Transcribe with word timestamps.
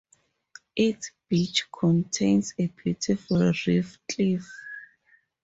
Its 0.75 1.11
beach 1.29 1.67
contains 1.71 2.55
a 2.57 2.65
beautiful 2.65 3.53
reef 3.67 3.99
cliff. 4.09 4.51